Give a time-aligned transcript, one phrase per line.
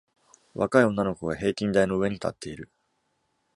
[0.55, 2.71] 若い女の子が平均台の上に立っている。